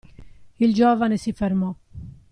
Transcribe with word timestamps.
Il 0.57 0.73
giovane 0.73 1.15
si 1.17 1.31
fermò. 1.31 1.71